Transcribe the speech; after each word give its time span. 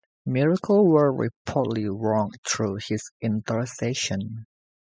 Miracles 0.25 0.89
were 0.91 1.13
reportedly 1.13 1.87
wrought 1.87 2.33
through 2.43 2.79
his 2.87 3.11
intercession. 3.21 4.47